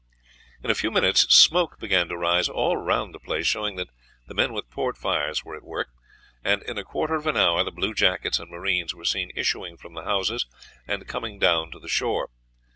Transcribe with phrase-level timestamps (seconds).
[0.63, 3.89] In a few minutes smoke began to rise all round the place, showing that
[4.25, 5.89] the men with port fires were at work,
[6.43, 9.93] and in a quarter of an hour the bluejackets and marines were seen issuing from
[9.93, 10.47] the houses
[10.87, 12.31] and coming down to the shore.